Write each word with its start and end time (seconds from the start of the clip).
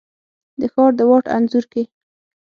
د 0.59 0.61
ښار 0.73 0.91
د 0.97 0.99
واټ 1.09 1.25
انځور 1.35 1.65
کي، 1.71 1.83